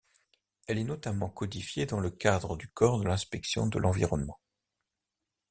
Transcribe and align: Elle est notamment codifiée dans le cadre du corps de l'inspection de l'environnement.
Elle 0.65 0.79
est 0.79 0.83
notamment 0.83 1.29
codifiée 1.29 1.85
dans 1.85 1.99
le 1.99 2.09
cadre 2.09 2.57
du 2.57 2.67
corps 2.67 2.99
de 2.99 3.05
l'inspection 3.05 3.67
de 3.67 3.77
l'environnement. 3.77 4.39